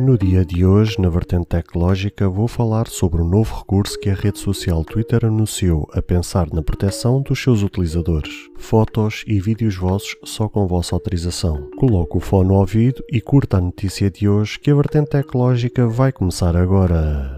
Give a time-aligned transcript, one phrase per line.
[0.00, 4.14] No dia de hoje, na vertente tecnológica, vou falar sobre o novo recurso que a
[4.14, 8.32] rede social Twitter anunciou a pensar na proteção dos seus utilizadores.
[8.56, 11.68] Fotos e vídeos vossos só com vossa autorização.
[11.76, 15.88] Coloque o fone ao ouvido e curta a notícia de hoje que a vertente tecnológica
[15.88, 17.37] vai começar agora.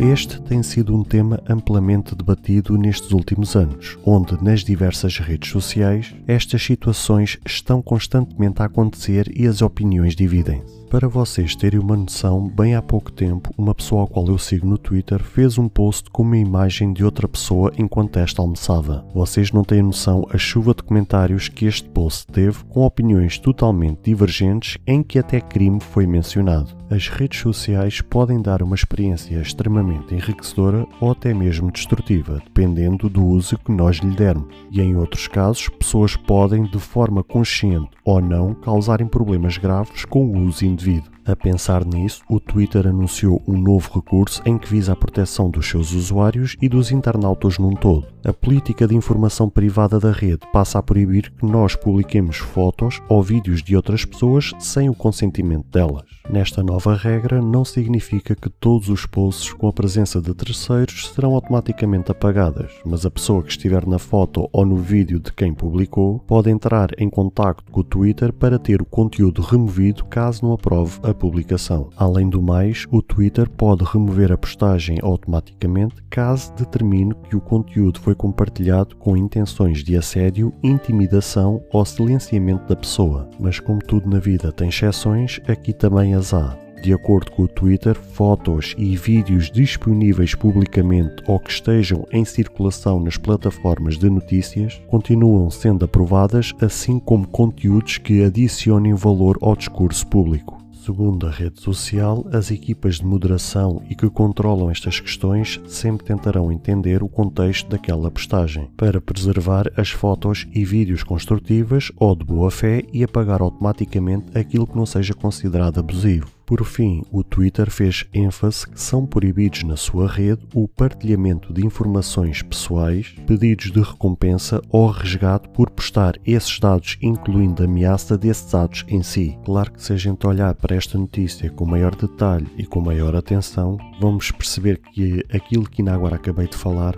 [0.00, 6.14] Este tem sido um tema amplamente debatido nestes últimos anos, onde nas diversas redes sociais
[6.26, 10.79] estas situações estão constantemente a acontecer e as opiniões dividem-se.
[10.90, 14.66] Para vocês terem uma noção, bem há pouco tempo, uma pessoa ao qual eu sigo
[14.66, 19.06] no Twitter fez um post com uma imagem de outra pessoa enquanto esta almoçava.
[19.14, 24.00] Vocês não têm noção a chuva de comentários que este post teve com opiniões totalmente
[24.02, 26.80] divergentes em que até crime foi mencionado.
[26.90, 33.24] As redes sociais podem dar uma experiência extremamente enriquecedora ou até mesmo destrutiva, dependendo do
[33.24, 34.52] uso que nós lhe dermos.
[34.72, 40.26] E em outros casos, pessoas podem, de forma consciente ou não, causarem problemas graves com
[40.26, 41.10] o uso indevido.
[41.26, 45.68] A pensar nisso, o Twitter anunciou um novo recurso em que visa a proteção dos
[45.68, 48.06] seus usuários e dos internautas num todo.
[48.24, 53.22] A política de informação privada da rede passa a proibir que nós publiquemos fotos ou
[53.22, 56.04] vídeos de outras pessoas sem o consentimento delas.
[56.28, 61.34] Nesta nova regra, não significa que todos os posts com a presença de terceiros serão
[61.34, 66.20] automaticamente apagadas, mas a pessoa que estiver na foto ou no vídeo de quem publicou
[66.20, 71.00] pode entrar em contacto com o Twitter para ter o conteúdo removido caso não aprove
[71.02, 71.90] a publicação.
[71.96, 77.98] Além do mais, o Twitter pode remover a postagem automaticamente caso determine que o conteúdo
[77.98, 83.28] foi compartilhado com intenções de assédio, intimidação ou silenciamento da pessoa.
[83.40, 86.56] Mas como tudo na vida tem exceções, aqui também as há.
[86.82, 92.98] De acordo com o Twitter, fotos e vídeos disponíveis publicamente ou que estejam em circulação
[93.00, 100.06] nas plataformas de notícias continuam sendo aprovadas, assim como conteúdos que adicionem valor ao discurso
[100.06, 100.59] público.
[100.90, 106.50] Segundo a rede social, as equipas de moderação e que controlam estas questões sempre tentarão
[106.50, 112.50] entender o contexto daquela postagem, para preservar as fotos e vídeos construtivas ou de boa
[112.50, 116.39] fé e apagar automaticamente aquilo que não seja considerado abusivo.
[116.50, 121.64] Por fim, o Twitter fez ênfase que são proibidos na sua rede o partilhamento de
[121.64, 128.50] informações pessoais, pedidos de recompensa ou resgate por postar esses dados, incluindo a ameaça desses
[128.50, 129.38] dados em si.
[129.44, 133.14] Claro que se a gente olhar para esta notícia com maior detalhe e com maior
[133.14, 136.96] atenção, vamos perceber que aquilo que ainda agora acabei de falar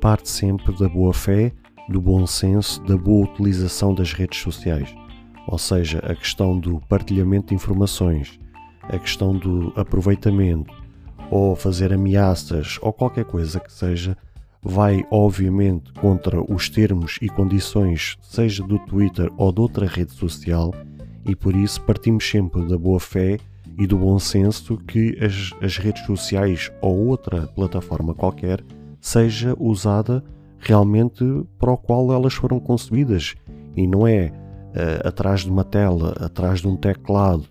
[0.00, 1.52] parte sempre da boa fé,
[1.90, 4.94] do bom senso, da boa utilização das redes sociais.
[5.46, 8.40] Ou seja, a questão do partilhamento de informações,
[8.88, 10.72] a questão do aproveitamento
[11.30, 14.16] ou fazer ameaças ou qualquer coisa que seja,
[14.62, 20.72] vai obviamente contra os termos e condições, seja do Twitter ou de outra rede social,
[21.24, 23.38] e por isso partimos sempre da boa fé
[23.78, 28.62] e do bom senso que as, as redes sociais ou outra plataforma qualquer
[29.00, 30.22] seja usada
[30.58, 31.24] realmente
[31.58, 33.34] para o qual elas foram concebidas.
[33.76, 37.44] E não é uh, atrás de uma tela, atrás de um teclado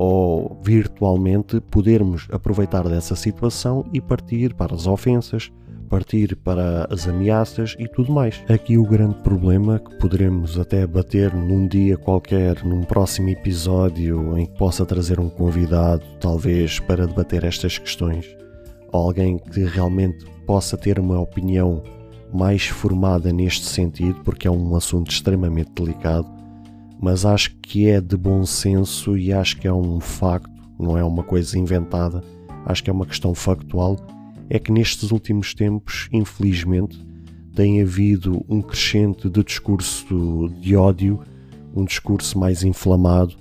[0.00, 5.50] ou virtualmente podermos aproveitar dessa situação e partir para as ofensas,
[5.90, 8.40] partir para as ameaças e tudo mais.
[8.48, 14.46] Aqui o grande problema que poderemos até bater num dia qualquer, num próximo episódio em
[14.46, 18.24] que possa trazer um convidado, talvez para debater estas questões,
[18.92, 21.82] alguém que realmente possa ter uma opinião
[22.32, 26.37] mais formada neste sentido, porque é um assunto extremamente delicado
[27.00, 31.04] mas acho que é de bom senso e acho que é um facto, não é
[31.04, 32.22] uma coisa inventada,
[32.66, 33.96] acho que é uma questão factual,
[34.50, 37.06] é que nestes últimos tempos, infelizmente,
[37.54, 41.20] tem havido um crescente de discurso de ódio,
[41.74, 43.34] um discurso mais inflamado,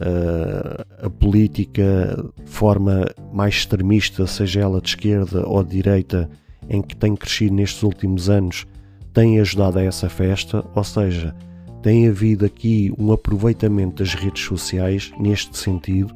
[0.00, 6.28] uh, a política de forma mais extremista, seja ela de esquerda ou de direita,
[6.68, 8.66] em que tem crescido nestes últimos anos,
[9.12, 11.34] tem ajudado a essa festa, ou seja,
[11.82, 16.14] tem havido aqui um aproveitamento das redes sociais neste sentido,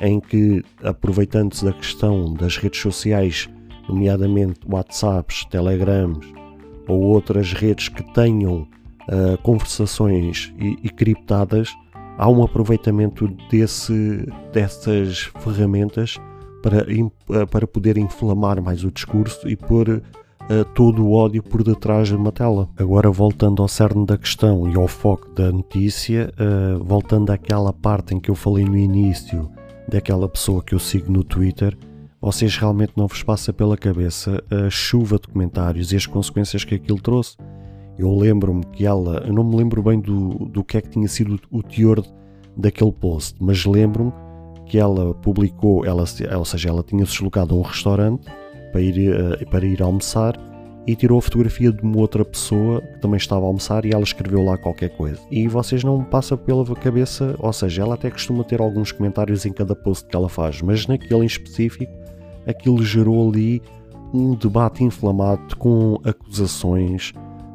[0.00, 3.48] em que, aproveitando-se da questão das redes sociais,
[3.88, 6.26] nomeadamente WhatsApps, Telegrams
[6.88, 8.66] ou outras redes que tenham
[9.08, 11.68] uh, conversações e, e criptadas,
[12.18, 16.16] há um aproveitamento desse, dessas ferramentas
[16.62, 20.00] para, eh, para poder inflamar mais o discurso e pôr
[20.74, 22.68] todo o ódio por detrás de uma tela.
[22.76, 28.14] Agora, voltando ao cerne da questão e ao foco da notícia, uh, voltando àquela parte
[28.14, 29.50] em que eu falei no início
[29.88, 31.76] daquela pessoa que eu sigo no Twitter,
[32.20, 36.74] vocês realmente não vos passa pela cabeça a chuva de comentários e as consequências que
[36.74, 37.36] aquilo trouxe.
[37.98, 41.08] Eu lembro-me que ela, eu não me lembro bem do, do que é que tinha
[41.08, 42.02] sido o teor
[42.56, 44.12] daquele post, mas lembro-me
[44.66, 46.04] que ela publicou, ela,
[46.38, 48.24] ou seja, ela tinha se deslocado a um restaurante
[48.72, 50.34] para ir, uh, para ir almoçar
[50.86, 54.02] e tirou a fotografia de uma outra pessoa que também estava a almoçar e ela
[54.02, 55.20] escreveu lá qualquer coisa.
[55.30, 59.52] E vocês não passam pela cabeça, ou seja, ela até costuma ter alguns comentários em
[59.52, 61.92] cada post que ela faz, mas naquele em específico,
[62.46, 63.62] aquilo gerou ali
[64.12, 67.12] um debate inflamado com acusações,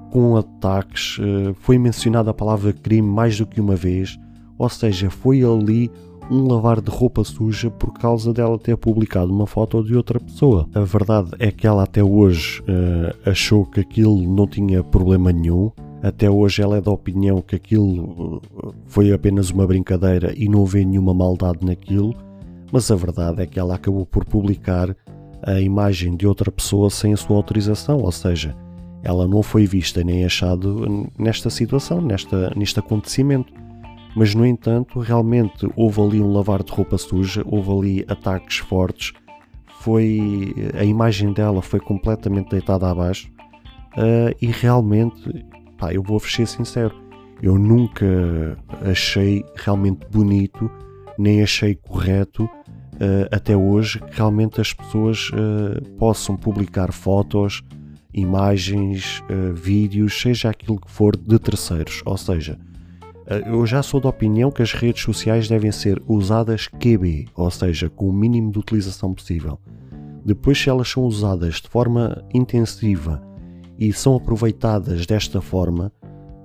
[0.09, 4.17] com ataques, uh, foi mencionada a palavra crime mais do que uma vez,
[4.57, 5.91] ou seja, foi ali
[6.29, 10.67] um lavar de roupa suja por causa dela ter publicado uma foto de outra pessoa.
[10.73, 15.71] A verdade é que ela até hoje uh, achou que aquilo não tinha problema nenhum.
[16.01, 20.65] Até hoje ela é da opinião que aquilo uh, foi apenas uma brincadeira e não
[20.65, 22.13] vê nenhuma maldade naquilo,
[22.71, 24.95] mas a verdade é que ela acabou por publicar
[25.41, 28.55] a imagem de outra pessoa sem a sua autorização, ou seja,
[29.03, 33.53] ela não foi vista nem achado nesta situação, nesta, neste acontecimento
[34.15, 39.13] mas no entanto, realmente houve ali um lavar de roupa suja, houve ali ataques fortes,
[39.79, 43.29] foi a imagem dela foi completamente deitada abaixo.
[43.95, 45.45] Uh, e realmente,
[45.77, 46.93] pá, eu vou ser sincero,
[47.41, 50.69] eu nunca achei realmente bonito,
[51.17, 57.63] nem achei correto uh, até hoje que realmente as pessoas uh, possam publicar fotos,
[58.13, 62.76] imagens, vídeos, seja aquilo que for, de terceiros, ou seja, eh,
[63.45, 67.89] eu já sou da opinião que as redes sociais devem ser usadas QB, ou seja,
[67.89, 69.59] com o mínimo de utilização possível.
[70.23, 73.21] Depois, se elas são usadas de forma intensiva
[73.77, 75.91] e são aproveitadas desta forma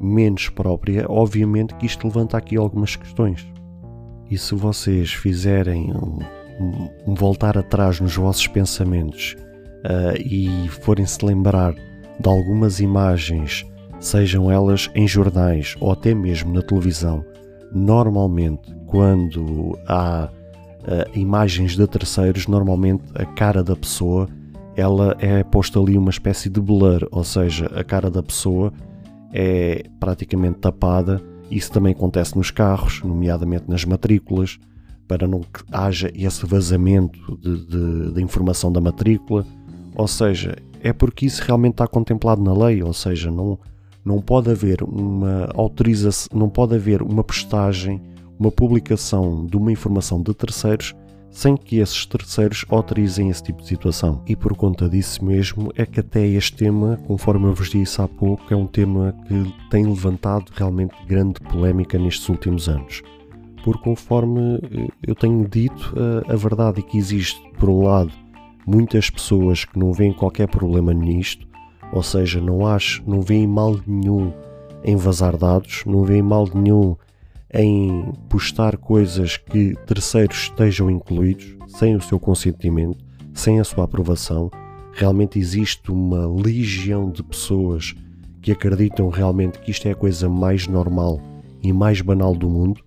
[0.00, 3.46] menos própria, obviamente que isto levanta aqui algumas questões.
[4.28, 6.18] E se vocês fizerem um,
[7.06, 9.36] um voltar atrás nos vossos pensamentos
[9.84, 13.64] uh, e forem se lembrar de algumas imagens
[14.04, 17.24] sejam elas em jornais ou até mesmo na televisão,
[17.72, 24.28] normalmente quando há uh, imagens de terceiros, normalmente a cara da pessoa
[24.76, 28.72] ela é posta ali uma espécie de blur, ou seja, a cara da pessoa
[29.32, 31.20] é praticamente tapada.
[31.50, 34.58] Isso também acontece nos carros, nomeadamente nas matrículas,
[35.06, 39.44] para não que haja esse vazamento de, de, de informação da matrícula.
[39.94, 43.58] Ou seja, é porque isso realmente está contemplado na lei, ou seja, não,
[44.04, 48.00] não pode haver uma autorização, não pode haver uma postagem,
[48.38, 50.94] uma publicação de uma informação de terceiros
[51.32, 54.22] sem que esses terceiros autorizem esse tipo de situação.
[54.28, 58.06] E por conta disso mesmo é que até este tema, conforme eu vos disse há
[58.06, 63.02] pouco, é um tema que tem levantado realmente grande polémica nestes últimos anos.
[63.64, 65.94] Porque conforme eh, eu tenho dito,
[66.28, 68.12] a, a verdade é que existe, por um lado,
[68.66, 71.46] muitas pessoas que não veem qualquer problema nisto,
[71.92, 74.32] ou seja, não acho, não veem mal nenhum
[74.82, 76.96] em vazar dados, não veem mal nenhum
[77.52, 84.50] em postar coisas que terceiros estejam incluídos sem o seu consentimento, sem a sua aprovação.
[84.94, 87.94] Realmente existe uma legião de pessoas
[88.40, 91.20] que acreditam realmente que isto é a coisa mais normal
[91.62, 92.82] e mais banal do mundo,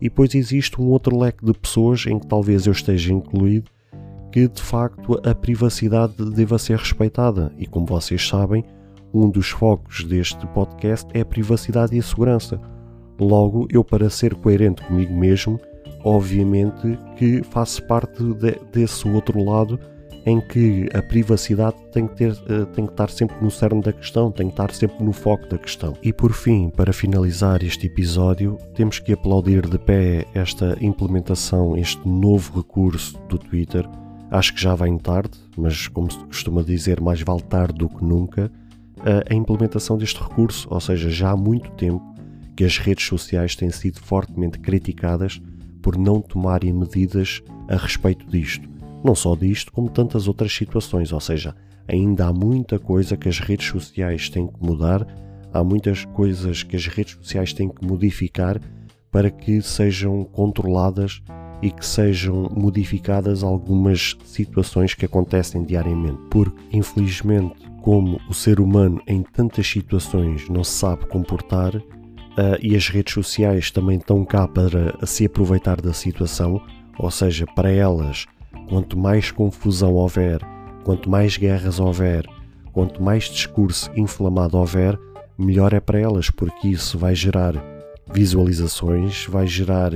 [0.00, 3.70] e depois existe um outro leque de pessoas em que talvez eu esteja incluído
[4.30, 7.52] que de facto a privacidade deva ser respeitada.
[7.58, 8.64] E como vocês sabem,
[9.12, 12.60] um dos focos deste podcast é a privacidade e a segurança.
[13.18, 15.58] Logo, eu, para ser coerente comigo mesmo,
[16.04, 19.78] obviamente que faço parte de, desse outro lado
[20.26, 23.92] em que a privacidade tem que, ter, eh, tem que estar sempre no cerne da
[23.92, 25.96] questão, tem que estar sempre no foco da questão.
[26.02, 32.06] E por fim, para finalizar este episódio, temos que aplaudir de pé esta implementação, este
[32.06, 33.88] novo recurso do Twitter
[34.30, 38.04] Acho que já vem tarde, mas como se costuma dizer, mais vale tarde do que
[38.04, 38.50] nunca,
[39.30, 42.02] a implementação deste recurso, ou seja, já há muito tempo
[42.56, 45.40] que as redes sociais têm sido fortemente criticadas
[45.80, 48.68] por não tomarem medidas a respeito disto.
[49.04, 51.54] Não só disto, como tantas outras situações, ou seja,
[51.86, 55.06] ainda há muita coisa que as redes sociais têm que mudar,
[55.52, 58.60] há muitas coisas que as redes sociais têm que modificar
[59.10, 61.22] para que sejam controladas
[61.62, 69.00] e que sejam modificadas algumas situações que acontecem diariamente, porque infelizmente, como o ser humano
[69.06, 71.72] em tantas situações não se sabe comportar,
[72.38, 76.62] Uh, e as redes sociais também estão cá para se aproveitar da situação,
[76.96, 78.26] ou seja, para elas,
[78.68, 80.38] quanto mais confusão houver,
[80.84, 82.24] quanto mais guerras houver,
[82.72, 84.96] quanto mais discurso inflamado houver,
[85.36, 87.54] melhor é para elas, porque isso vai gerar
[88.12, 89.90] visualizações, vai gerar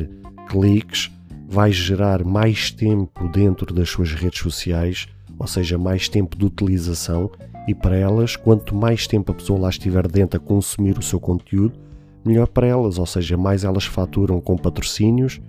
[0.48, 1.12] cliques,
[1.52, 5.06] vai gerar mais tempo dentro das suas redes sociais,
[5.38, 7.30] ou seja, mais tempo de utilização,
[7.68, 11.20] e para elas, quanto mais tempo a pessoa lá estiver dentro a consumir o seu
[11.20, 11.78] conteúdo,
[12.24, 15.42] melhor para elas, ou seja, mais elas faturam com patrocínios,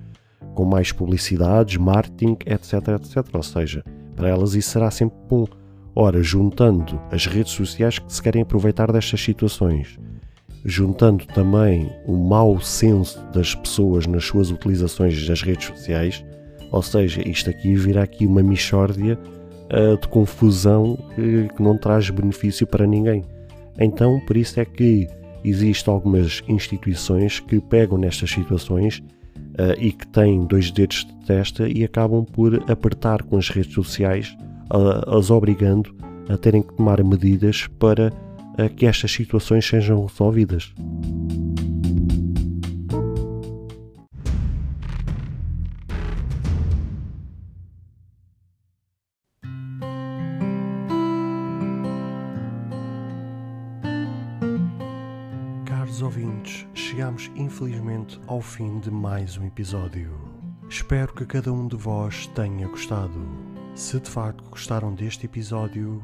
[0.53, 3.25] com mais publicidades, marketing, etc, etc.
[3.33, 3.81] Ou seja,
[4.13, 5.45] para elas isso será sempre bom.
[5.95, 9.97] Ora, juntando as redes sociais que se querem aproveitar destas situações,
[10.65, 16.23] juntando também o mau senso das pessoas nas suas utilizações das redes sociais,
[16.71, 19.19] ou seja, isto aqui virá aqui uma mixórdia
[19.71, 23.23] uh, de confusão que não traz benefício para ninguém.
[23.79, 25.07] Então, por isso é que
[25.43, 28.99] existem algumas instituições que pegam nestas situações
[29.59, 33.73] uh, e que têm dois dedos de testa e acabam por apertar com as redes
[33.73, 34.35] sociais,
[34.73, 35.93] uh, as obrigando
[36.29, 38.11] a terem que tomar medidas para
[38.59, 40.73] uh, que estas situações sejam resolvidas.
[56.03, 60.11] ouvintes, chegamos infelizmente ao fim de mais um episódio.
[60.69, 63.19] Espero que cada um de vós tenha gostado.
[63.73, 66.03] Se de facto gostaram deste episódio,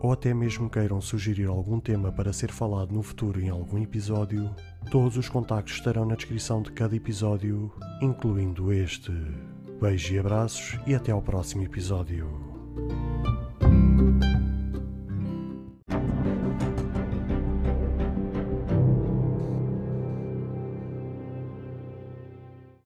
[0.00, 4.50] ou até mesmo queiram sugerir algum tema para ser falado no futuro em algum episódio,
[4.90, 9.12] todos os contactos estarão na descrição de cada episódio, incluindo este.
[9.80, 12.28] Beijos e abraços e até ao próximo episódio.